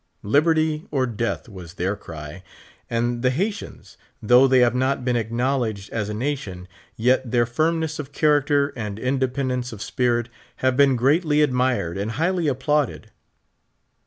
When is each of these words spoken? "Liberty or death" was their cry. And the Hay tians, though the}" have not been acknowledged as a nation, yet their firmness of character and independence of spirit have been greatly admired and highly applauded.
"Liberty 0.23 0.87
or 0.89 1.05
death" 1.05 1.47
was 1.47 1.75
their 1.75 1.95
cry. 1.95 2.41
And 2.89 3.21
the 3.21 3.29
Hay 3.29 3.49
tians, 3.51 3.97
though 4.19 4.47
the}" 4.47 4.61
have 4.61 4.73
not 4.73 5.05
been 5.05 5.15
acknowledged 5.15 5.91
as 5.91 6.09
a 6.09 6.13
nation, 6.15 6.67
yet 6.95 7.29
their 7.29 7.45
firmness 7.45 7.99
of 7.99 8.11
character 8.11 8.73
and 8.75 8.97
independence 8.97 9.71
of 9.71 9.79
spirit 9.79 10.27
have 10.55 10.75
been 10.75 10.95
greatly 10.95 11.43
admired 11.43 11.99
and 11.99 12.13
highly 12.13 12.47
applauded. 12.47 13.11